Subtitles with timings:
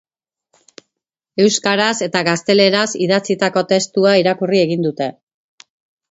[1.43, 5.09] Euskaraz eta gazteleraz idatzitako testua irakurri egin dute.